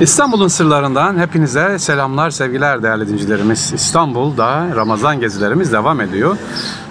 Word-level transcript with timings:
İstanbul'un 0.00 0.48
sırlarından 0.48 1.18
hepinize 1.18 1.78
selamlar, 1.78 2.30
sevgiler 2.30 2.82
değerli 2.82 3.08
dincilerimiz. 3.08 3.72
İstanbul'da 3.72 4.66
Ramazan 4.76 5.20
gezilerimiz 5.20 5.72
devam 5.72 6.00
ediyor. 6.00 6.36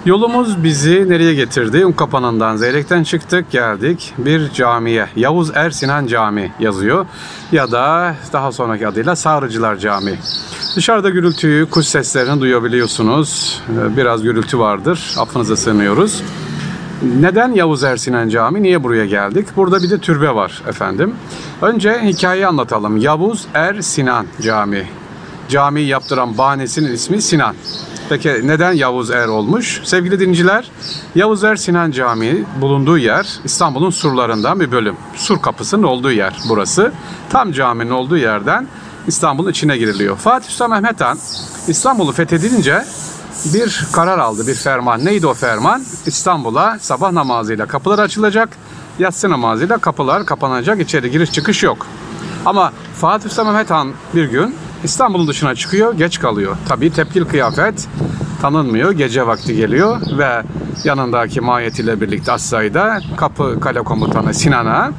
Yolumuz 0.06 0.64
bizi 0.64 1.08
nereye 1.08 1.34
getirdi? 1.34 1.86
Unkapanı'ndan 1.86 2.56
Zeyrek'ten 2.56 3.04
çıktık, 3.04 3.50
geldik 3.50 4.14
bir 4.18 4.50
camiye. 4.52 5.08
Yavuz 5.16 5.50
Ersinan 5.54 6.06
Camii 6.06 6.52
yazıyor. 6.60 7.06
Ya 7.52 7.70
da 7.72 8.14
daha 8.32 8.52
sonraki 8.52 8.88
adıyla 8.88 9.16
Sağrıcılar 9.16 9.76
Camii. 9.76 10.18
Dışarıda 10.76 11.10
gürültüyü, 11.10 11.66
kuş 11.70 11.86
seslerini 11.86 12.40
duyabiliyorsunuz. 12.40 13.60
Ee, 13.70 13.96
Biraz 13.96 14.22
gürültü 14.22 14.58
vardır. 14.58 15.14
Affınıza 15.18 15.56
sığınıyoruz. 15.56 16.22
Neden 17.02 17.52
Yavuz 17.52 17.84
Ersinan 17.84 18.28
Camii? 18.28 18.62
Niye 18.62 18.82
buraya 18.84 19.06
geldik? 19.06 19.46
Burada 19.56 19.82
bir 19.82 19.90
de 19.90 19.98
türbe 19.98 20.34
var 20.34 20.62
efendim. 20.68 21.14
Önce 21.62 22.00
hikayeyi 22.04 22.46
anlatalım. 22.46 22.96
Yavuz 22.96 23.46
Er 23.54 23.80
Sinan 23.80 24.26
Camii. 24.42 24.86
Camiyi 25.48 25.86
yaptıran 25.86 26.38
bahanesinin 26.38 26.92
ismi 26.92 27.22
Sinan. 27.22 27.54
Peki 28.08 28.40
neden 28.44 28.72
Yavuz 28.72 29.10
Er 29.10 29.28
olmuş? 29.28 29.80
Sevgili 29.84 30.20
dinciler, 30.20 30.70
Yavuz 31.14 31.44
Er 31.44 31.56
Sinan 31.56 31.90
Camii 31.90 32.44
bulunduğu 32.60 32.98
yer 32.98 33.40
İstanbul'un 33.44 33.90
surlarından 33.90 34.60
bir 34.60 34.72
bölüm. 34.72 34.96
Sur 35.16 35.42
kapısının 35.42 35.82
olduğu 35.82 36.12
yer 36.12 36.36
burası. 36.48 36.92
Tam 37.30 37.52
caminin 37.52 37.90
olduğu 37.90 38.16
yerden 38.16 38.66
İstanbul'un 39.06 39.50
içine 39.50 39.76
giriliyor. 39.78 40.16
Fatih 40.16 40.48
Sultan 40.48 40.70
Mehmet 40.70 41.00
Han 41.00 41.18
İstanbul'u 41.68 42.12
fethedilince 42.12 42.84
bir 43.44 43.86
karar 43.92 44.18
aldı, 44.18 44.46
bir 44.46 44.54
ferman. 44.54 45.04
Neydi 45.04 45.26
o 45.26 45.34
ferman? 45.34 45.82
İstanbul'a 46.06 46.78
sabah 46.78 47.12
namazıyla 47.12 47.66
kapılar 47.66 47.98
açılacak, 47.98 48.48
yatsı 48.98 49.30
namazıyla 49.30 49.78
kapılar 49.78 50.26
kapanacak, 50.26 50.80
içeri 50.80 51.10
giriş 51.10 51.32
çıkış 51.32 51.62
yok. 51.62 51.86
Ama 52.46 52.72
Fatih 53.00 53.30
Sultan 53.30 53.46
Mehmet 53.46 53.70
Han 53.70 53.92
bir 54.14 54.24
gün 54.24 54.54
İstanbul'un 54.84 55.28
dışına 55.28 55.54
çıkıyor, 55.54 55.94
geç 55.94 56.20
kalıyor. 56.20 56.56
Tabii 56.68 56.92
tepkil 56.92 57.24
kıyafet 57.24 57.88
tanınmıyor, 58.42 58.92
gece 58.92 59.26
vakti 59.26 59.56
geliyor 59.56 60.00
ve 60.18 60.42
yanındaki 60.84 61.40
mahiyetiyle 61.40 62.00
birlikte 62.00 62.32
Assay'da 62.32 63.00
kapı 63.16 63.60
kale 63.60 63.82
komutanı 63.82 64.34
Sinan'a 64.34 64.92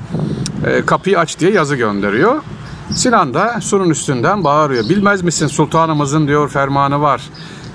e, 0.66 0.86
kapıyı 0.86 1.20
aç 1.20 1.40
diye 1.40 1.52
yazı 1.52 1.76
gönderiyor. 1.76 2.42
Sinan 2.94 3.34
da 3.34 3.62
surun 3.62 3.90
üstünden 3.90 4.44
bağırıyor. 4.44 4.90
Bilmez 4.90 5.22
misin 5.22 5.48
sultanımızın 5.48 6.28
diyor 6.28 6.50
fermanı 6.50 7.02
var. 7.02 7.22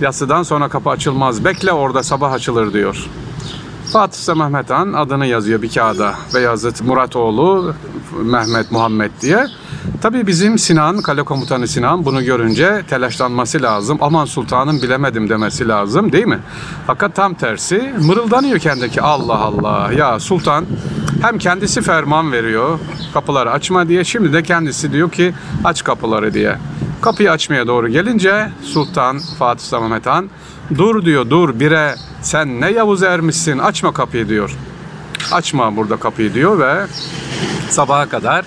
Yatsıdan 0.00 0.42
sonra 0.42 0.68
kapı 0.68 0.90
açılmaz. 0.90 1.44
Bekle 1.44 1.72
orada 1.72 2.02
sabah 2.02 2.32
açılır 2.32 2.72
diyor. 2.72 3.06
Fatih 3.92 4.18
Sultan 4.18 4.38
Mehmet 4.38 4.70
Han 4.70 4.92
adını 4.92 5.26
yazıyor 5.26 5.62
bir 5.62 5.68
kağıda. 5.68 6.14
Beyazıt 6.34 6.80
Muratoğlu 6.80 7.74
Mehmet 8.22 8.70
Muhammed 8.72 9.10
diye. 9.20 9.46
Tabii 10.02 10.26
bizim 10.26 10.58
Sinan, 10.58 11.02
kale 11.02 11.22
komutanı 11.22 11.68
Sinan 11.68 12.04
bunu 12.04 12.24
görünce 12.24 12.82
telaşlanması 12.90 13.62
lazım. 13.62 13.98
Aman 14.00 14.24
sultanım 14.24 14.82
bilemedim 14.82 15.28
demesi 15.28 15.68
lazım 15.68 16.12
değil 16.12 16.26
mi? 16.26 16.38
Fakat 16.86 17.14
tam 17.14 17.34
tersi 17.34 17.94
mırıldanıyor 18.06 18.58
kendiki. 18.58 19.02
Allah 19.02 19.38
Allah 19.38 19.92
ya 19.92 20.20
sultan 20.20 20.66
hem 21.22 21.38
kendisi 21.38 21.82
ferman 21.82 22.32
veriyor 22.32 22.78
kapıları 23.14 23.50
açma 23.50 23.88
diye. 23.88 24.04
Şimdi 24.04 24.32
de 24.32 24.42
kendisi 24.42 24.92
diyor 24.92 25.10
ki 25.10 25.34
aç 25.64 25.84
kapıları 25.84 26.34
diye. 26.34 26.56
Kapıyı 27.04 27.30
açmaya 27.30 27.66
doğru 27.66 27.88
gelince 27.88 28.50
Sultan 28.62 29.18
Fatih 29.38 29.64
Sultan 29.64 29.82
Mehmet 29.82 30.06
Han 30.06 30.30
dur 30.78 31.04
diyor 31.04 31.30
dur 31.30 31.60
bire 31.60 31.94
sen 32.22 32.60
ne 32.60 32.70
Yavuz 32.70 33.02
ermişsin 33.02 33.58
açma 33.58 33.92
kapıyı 33.92 34.28
diyor. 34.28 34.56
Açma 35.32 35.76
burada 35.76 35.96
kapıyı 35.96 36.34
diyor 36.34 36.58
ve 36.58 36.86
sabaha 37.70 38.08
kadar 38.08 38.44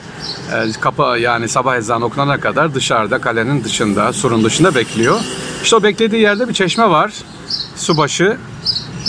e, 0.54 0.72
kapı 0.82 1.18
yani 1.20 1.48
sabah 1.48 1.76
ezanı 1.76 2.06
okunana 2.06 2.40
kadar 2.40 2.76
dışarıda 2.76 3.22
kalenin 3.22 3.64
dışında 3.64 4.14
surun 4.14 4.44
dışında 4.44 4.76
bekliyor. 4.76 5.20
İşte 5.64 5.76
o 5.76 5.84
beklediği 5.84 6.22
yerde 6.22 6.50
bir 6.50 6.54
çeşme 6.54 6.90
var. 6.90 7.14
Subaşı 7.76 8.38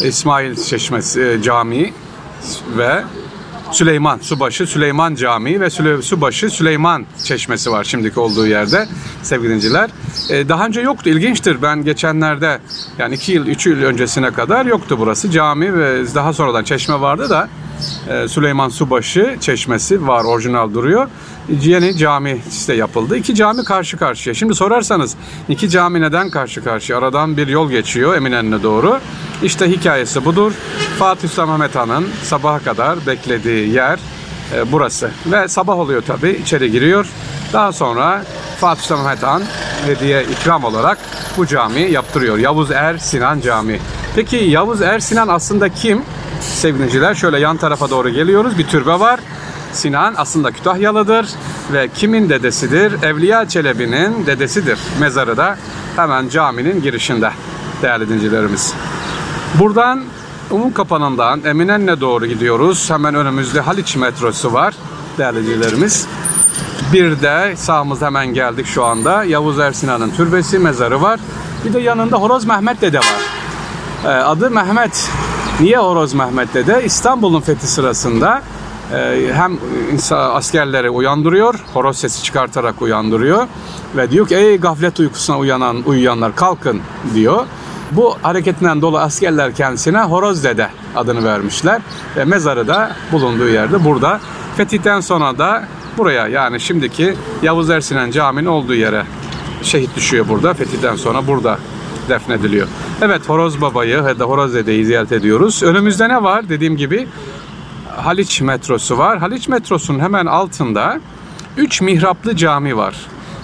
İsmail 0.02 0.56
Çeşmesi 0.56 1.20
e, 1.20 1.42
Camii 1.42 1.92
ve 2.76 3.04
Süleyman 3.72 4.18
Subaşı 4.22 4.66
Süleyman 4.66 5.14
Camii 5.14 5.60
ve 5.60 5.70
Süle- 5.70 6.02
Subaşı 6.02 6.50
Süleyman 6.50 7.06
Çeşmesi 7.24 7.70
var 7.72 7.84
şimdiki 7.84 8.20
olduğu 8.20 8.46
yerde 8.46 8.86
sevgili 9.22 9.50
dinciler. 9.50 9.90
Ee, 10.30 10.48
daha 10.48 10.66
önce 10.66 10.80
yoktu 10.80 11.10
ilginçtir 11.10 11.62
ben 11.62 11.84
geçenlerde 11.84 12.58
yani 12.98 13.14
2 13.14 13.32
yıl 13.32 13.46
3 13.46 13.66
yıl 13.66 13.82
öncesine 13.82 14.30
kadar 14.30 14.66
yoktu 14.66 14.96
burası 15.00 15.30
cami 15.30 15.74
ve 15.78 16.14
daha 16.14 16.32
sonradan 16.32 16.64
çeşme 16.64 17.00
vardı 17.00 17.30
da 17.30 17.48
e, 18.08 18.28
Süleyman 18.28 18.68
Subaşı 18.68 19.36
Çeşmesi 19.40 20.06
var 20.06 20.24
orijinal 20.24 20.74
duruyor. 20.74 21.08
Yeni 21.62 21.96
cami 21.96 22.38
işte 22.50 22.74
yapıldı. 22.74 23.16
İki 23.16 23.34
cami 23.34 23.64
karşı 23.64 23.96
karşıya. 23.96 24.34
Şimdi 24.34 24.54
sorarsanız 24.54 25.14
iki 25.48 25.70
cami 25.70 26.00
neden 26.00 26.30
karşı 26.30 26.64
karşıya? 26.64 26.98
Aradan 26.98 27.36
bir 27.36 27.48
yol 27.48 27.70
geçiyor 27.70 28.14
Eminönü'ne 28.14 28.62
doğru. 28.62 28.98
İşte 29.42 29.70
hikayesi 29.70 30.24
budur. 30.24 30.52
Fatih 30.98 31.28
Sultan 31.28 31.48
Mehmet 31.48 31.74
Han'ın 31.76 32.08
sabaha 32.22 32.58
kadar 32.58 33.06
beklediği 33.06 33.74
yer 33.74 33.98
e, 34.54 34.72
burası. 34.72 35.10
Ve 35.26 35.48
sabah 35.48 35.78
oluyor 35.78 36.02
tabii 36.06 36.30
içeri 36.30 36.70
giriyor. 36.70 37.06
Daha 37.52 37.72
sonra 37.72 38.24
Fatih 38.60 38.82
Sultan 38.82 39.04
Mehmet 39.04 39.22
Han 39.22 39.42
hediye 39.86 40.24
ikram 40.24 40.64
olarak 40.64 40.98
bu 41.36 41.46
camiyi 41.46 41.92
yaptırıyor. 41.92 42.38
Yavuz 42.38 42.70
Er 42.70 42.98
Sinan 42.98 43.40
Camii. 43.40 43.80
Peki 44.14 44.36
Yavuz 44.36 44.82
Er 44.82 44.98
Sinan 44.98 45.28
aslında 45.28 45.68
kim? 45.68 46.02
Sevgiliciler 46.40 47.14
şöyle 47.14 47.38
yan 47.38 47.56
tarafa 47.56 47.90
doğru 47.90 48.08
geliyoruz. 48.08 48.58
Bir 48.58 48.66
türbe 48.66 49.00
var. 49.00 49.20
Sinan 49.72 50.14
aslında 50.16 50.50
Kütahyalıdır 50.50 51.26
ve 51.72 51.88
kimin 51.94 52.28
dedesidir? 52.28 53.02
Evliya 53.02 53.48
Çelebi'nin 53.48 54.26
dedesidir. 54.26 54.78
Mezarı 55.00 55.36
da 55.36 55.58
hemen 55.96 56.28
caminin 56.28 56.82
girişinde 56.82 57.30
değerli 57.82 58.08
dincilerimiz. 58.08 58.74
Buradan 59.54 60.04
Umum 60.50 60.72
Kapanı'ndan 60.72 61.44
Eminönü'ne 61.44 62.00
doğru 62.00 62.26
gidiyoruz. 62.26 62.90
Hemen 62.90 63.14
önümüzde 63.14 63.60
Haliç 63.60 63.96
metrosu 63.96 64.52
var 64.52 64.74
değerli 65.18 65.46
dincilerimiz. 65.46 66.06
Bir 66.92 67.22
de 67.22 67.56
sağımızda 67.56 68.06
hemen 68.06 68.34
geldik 68.34 68.66
şu 68.66 68.84
anda. 68.84 69.24
Yavuz 69.24 69.58
Ersinan'ın 69.58 70.10
türbesi, 70.10 70.58
mezarı 70.58 71.02
var. 71.02 71.20
Bir 71.64 71.72
de 71.72 71.80
yanında 71.80 72.16
Horoz 72.16 72.44
Mehmet 72.44 72.80
Dede 72.80 72.98
var. 72.98 73.20
Ee, 74.04 74.08
adı 74.08 74.50
Mehmet. 74.50 75.10
Niye 75.60 75.78
Horoz 75.78 76.14
Mehmet 76.14 76.54
Dede? 76.54 76.84
İstanbul'un 76.84 77.40
fethi 77.40 77.66
sırasında 77.66 78.42
e, 78.94 79.30
hem 79.34 79.58
askerleri 80.10 80.90
uyandırıyor, 80.90 81.64
horoz 81.74 81.96
sesi 81.96 82.22
çıkartarak 82.22 82.82
uyandırıyor 82.82 83.46
ve 83.96 84.10
diyor 84.10 84.28
ki 84.28 84.36
ey 84.36 84.56
gaflet 84.56 85.00
uykusuna 85.00 85.38
uyanan 85.38 85.82
uyuyanlar 85.86 86.36
kalkın 86.36 86.80
diyor. 87.14 87.46
Bu 87.92 88.16
hareketinden 88.22 88.82
dolayı 88.82 89.04
askerler 89.04 89.54
kendisine 89.54 89.98
Horoz 89.98 90.44
Dede 90.44 90.68
adını 90.96 91.24
vermişler 91.24 91.82
ve 92.16 92.24
mezarı 92.24 92.68
da 92.68 92.90
bulunduğu 93.12 93.48
yerde 93.48 93.84
burada. 93.84 94.20
Fetihten 94.56 95.00
sonra 95.00 95.38
da 95.38 95.64
buraya 95.98 96.28
yani 96.28 96.60
şimdiki 96.60 97.14
Yavuz 97.42 97.70
Ersinan 97.70 98.10
Camii'nin 98.10 98.48
olduğu 98.48 98.74
yere 98.74 99.04
şehit 99.62 99.96
düşüyor 99.96 100.28
burada. 100.28 100.54
Fetihten 100.54 100.96
sonra 100.96 101.26
burada 101.26 101.58
defnediliyor. 102.08 102.68
Evet 103.02 103.28
Horoz 103.28 103.60
Baba'yı 103.60 103.90
ya 103.90 104.18
da 104.18 104.24
Horoz 104.24 104.54
Dede'yi 104.54 104.84
ziyaret 104.84 105.12
ediyoruz. 105.12 105.62
Önümüzde 105.62 106.08
ne 106.08 106.22
var? 106.22 106.48
Dediğim 106.48 106.76
gibi 106.76 107.08
Haliç 107.96 108.40
metrosu 108.40 108.98
var. 108.98 109.18
Haliç 109.18 109.48
metrosunun 109.48 110.00
hemen 110.00 110.26
altında 110.26 111.00
3 111.56 111.80
mihraplı 111.80 112.36
cami 112.36 112.76
var. 112.76 112.94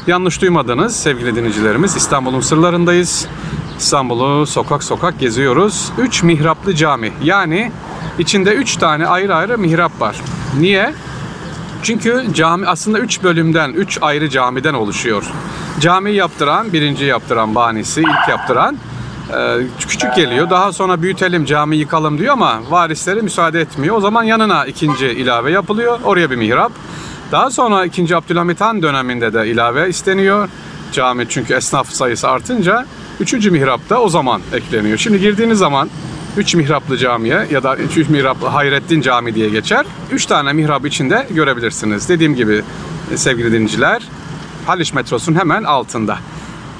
Yanlış 0.07 0.41
duymadınız 0.41 0.97
sevgili 0.97 1.37
dinleyicilerimiz. 1.37 1.97
İstanbul'un 1.97 2.41
sırlarındayız. 2.41 3.27
İstanbul'u 3.79 4.47
sokak 4.47 4.85
sokak 4.85 5.21
geziyoruz. 5.21 5.93
3 5.99 6.23
mihraplı 6.23 6.75
cami. 6.75 7.13
Yani 7.23 7.73
içinde 8.19 8.55
3 8.55 8.77
tane 8.77 9.07
ayrı 9.07 9.35
ayrı 9.35 9.59
mihrap 9.59 10.01
var. 10.01 10.17
Niye? 10.61 10.95
Çünkü 11.83 12.25
cami 12.35 12.67
aslında 12.67 12.99
3 12.99 13.23
bölümden, 13.23 13.73
3 13.73 13.99
ayrı 14.03 14.29
camiden 14.29 14.75
oluşuyor. 14.75 15.25
Cami 15.81 16.13
yaptıran, 16.13 16.73
birinci 16.73 17.05
yaptıran 17.05 17.55
bahanesi, 17.55 18.01
ilk 18.01 18.29
yaptıran 18.29 18.77
e, 19.33 19.57
küçük 19.89 20.15
geliyor. 20.15 20.51
Daha 20.51 20.73
sonra 20.73 21.03
büyütelim, 21.03 21.45
cami 21.45 21.77
yıkalım 21.77 22.19
diyor 22.19 22.33
ama 22.33 22.61
varisleri 22.71 23.23
müsaade 23.23 23.61
etmiyor. 23.61 23.97
O 23.97 24.01
zaman 24.01 24.23
yanına 24.23 24.65
ikinci 24.67 25.07
ilave 25.07 25.51
yapılıyor. 25.51 26.01
Oraya 26.05 26.31
bir 26.31 26.37
mihrap. 26.37 26.73
Daha 27.33 27.51
sonra 27.51 27.85
2. 27.85 28.17
Abdülhamit 28.17 28.61
Han 28.61 28.83
döneminde 28.83 29.33
de 29.33 29.49
ilave 29.49 29.89
isteniyor. 29.89 30.49
Cami 30.95 31.27
çünkü 31.29 31.55
esnaf 31.55 31.91
sayısı 31.91 32.29
artınca 32.29 32.87
3. 33.21 33.33
mihrap 33.33 33.91
da 33.91 34.03
o 34.03 34.09
zaman 34.09 34.41
ekleniyor. 34.53 34.99
Şimdi 34.99 35.21
girdiğiniz 35.21 35.59
zaman 35.59 35.91
3 36.37 36.55
mihraplı 36.55 36.99
camiye 36.99 37.47
ya 37.51 37.63
da 37.63 37.77
3 37.77 38.09
mihraplı 38.09 38.47
Hayrettin 38.47 39.01
Cami 39.01 39.35
diye 39.35 39.49
geçer. 39.49 39.87
3 40.13 40.27
tane 40.27 40.53
mihrap 40.53 40.87
içinde 40.87 41.27
görebilirsiniz. 41.31 42.09
Dediğim 42.09 42.35
gibi 42.35 42.63
e, 43.13 43.17
sevgili 43.17 43.53
dinleyiciler 43.53 44.03
Haliç 44.67 44.93
metrosunun 44.93 45.39
hemen 45.39 45.65
altında. 45.65 46.19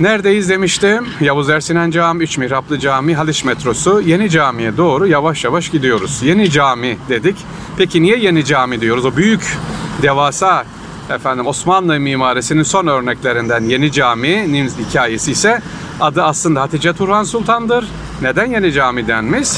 Neredeyiz 0.01 0.49
demiştim. 0.49 1.07
Yavuz 1.21 1.51
Ersinan 1.51 1.91
Cami, 1.91 2.23
3 2.25 2.39
mihraplı 2.39 2.79
cami, 2.79 3.15
Haliç 3.15 3.45
metrosu. 3.45 4.01
Yeni 4.01 4.31
camiye 4.31 4.77
doğru 4.77 5.07
yavaş 5.07 5.45
yavaş 5.45 5.71
gidiyoruz. 5.71 6.23
Yeni 6.23 6.51
cami 6.51 6.97
dedik. 7.09 7.37
Peki 7.77 8.03
niye 8.03 8.17
yeni 8.17 8.45
cami 8.45 8.81
diyoruz? 8.81 9.05
O 9.05 9.17
büyük 9.17 9.57
devasa 10.03 10.65
efendim 11.11 11.47
Osmanlı 11.47 12.01
mimarisinin 12.01 12.63
son 12.63 12.87
örneklerinden 12.87 13.65
Yeni 13.65 13.93
Cami'nin 13.93 14.69
hikayesi 14.69 15.33
ise 15.33 15.61
adı 16.01 16.23
aslında 16.23 16.61
Hatice 16.61 16.93
Turhan 16.93 17.25
Sultan'dır. 17.25 17.89
Neden 18.23 18.47
Yeni 18.47 18.73
Cami 18.73 19.07
denmiş? 19.07 19.49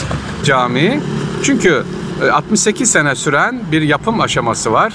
Cami 0.44 1.00
çünkü 1.42 1.84
e, 2.22 2.30
68 2.30 2.90
sene 2.90 3.14
süren 3.14 3.60
bir 3.72 3.82
yapım 3.82 4.20
aşaması 4.20 4.72
var. 4.72 4.92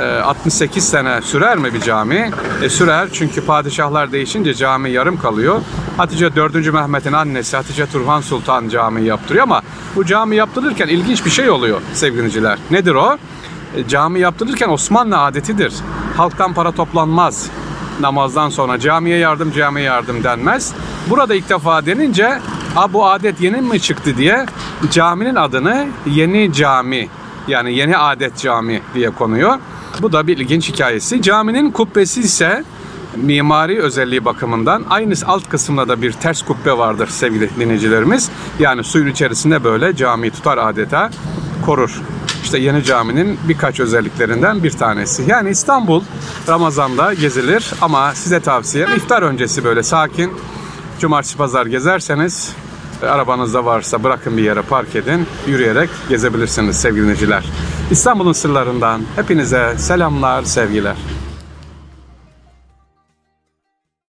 E, 0.00 0.04
68 0.04 0.88
sene 0.88 1.22
sürer 1.22 1.58
mi 1.58 1.74
bir 1.74 1.80
cami? 1.80 2.30
E, 2.62 2.68
sürer 2.68 3.08
çünkü 3.12 3.40
padişahlar 3.46 4.12
değişince 4.12 4.54
cami 4.54 4.90
yarım 4.90 5.18
kalıyor. 5.18 5.60
Hatice 5.96 6.36
4. 6.36 6.72
Mehmet'in 6.72 7.12
annesi 7.12 7.56
Hatice 7.56 7.86
Turhan 7.86 8.20
Sultan 8.20 8.68
cami 8.68 9.04
yaptırıyor 9.04 9.42
ama 9.42 9.62
bu 9.96 10.06
cami 10.06 10.36
yaptırırken 10.36 10.88
ilginç 10.88 11.24
bir 11.24 11.30
şey 11.30 11.50
oluyor 11.50 11.80
sevgiliciler. 11.94 12.58
Nedir 12.70 12.94
o? 12.94 13.18
E, 13.76 13.88
cami 13.88 14.20
yaptırırken 14.20 14.68
Osmanlı 14.68 15.18
adetidir. 15.18 15.72
Halktan 16.16 16.54
para 16.54 16.72
toplanmaz. 16.72 17.50
Namazdan 18.00 18.48
sonra 18.48 18.78
camiye 18.78 19.18
yardım 19.18 19.52
camiye 19.52 19.86
yardım 19.86 20.24
denmez. 20.24 20.72
Burada 21.10 21.34
ilk 21.34 21.48
defa 21.48 21.86
denince 21.86 22.38
ha 22.74 22.92
bu 22.92 23.06
adet 23.06 23.40
yeni 23.40 23.60
mi 23.60 23.80
çıktı 23.80 24.16
diye 24.16 24.46
caminin 24.90 25.34
adını 25.34 25.86
yeni 26.06 26.52
cami 26.52 27.08
yani 27.48 27.74
yeni 27.74 27.96
adet 27.96 28.36
cami 28.36 28.82
diye 28.94 29.10
konuyor. 29.10 29.58
Bu 30.02 30.12
da 30.12 30.26
bir 30.26 30.38
ilginç 30.38 30.68
hikayesi. 30.68 31.22
Caminin 31.22 31.70
kubbesi 31.70 32.20
ise 32.20 32.64
mimari 33.16 33.82
özelliği 33.82 34.24
bakımından 34.24 34.84
aynı 34.90 35.14
alt 35.26 35.48
kısımda 35.48 35.88
da 35.88 36.02
bir 36.02 36.12
ters 36.12 36.42
kubbe 36.42 36.78
vardır 36.78 37.08
sevgili 37.08 37.50
dinleyicilerimiz. 37.60 38.30
Yani 38.58 38.84
suyun 38.84 39.06
içerisinde 39.06 39.64
böyle 39.64 39.96
cami 39.96 40.30
tutar 40.30 40.58
adeta 40.58 41.10
korur. 41.66 42.02
İşte 42.42 42.58
yeni 42.58 42.84
caminin 42.84 43.38
birkaç 43.48 43.80
özelliklerinden 43.80 44.62
bir 44.62 44.70
tanesi. 44.70 45.24
Yani 45.26 45.50
İstanbul 45.50 46.02
Ramazan'da 46.48 47.14
gezilir 47.14 47.72
ama 47.80 48.14
size 48.14 48.40
tavsiyem 48.40 48.96
iftar 48.96 49.22
öncesi 49.22 49.64
böyle 49.64 49.82
sakin 49.82 50.32
cumartesi 50.98 51.36
pazar 51.36 51.66
gezerseniz 51.66 52.52
e, 53.02 53.06
arabanızda 53.06 53.64
varsa 53.64 54.04
bırakın 54.04 54.36
bir 54.36 54.42
yere 54.42 54.62
park 54.62 54.96
edin 54.96 55.26
yürüyerek 55.46 55.90
gezebilirsiniz 56.08 56.76
sevgili 56.76 57.02
dinleyiciler. 57.02 57.44
İstanbul'un 57.90 58.32
sırlarından 58.32 59.00
hepinize 59.16 59.74
selamlar 59.78 60.44
sevgiler. 60.44 60.96